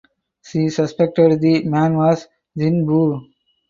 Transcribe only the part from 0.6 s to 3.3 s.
suspected the man was Zin Bo.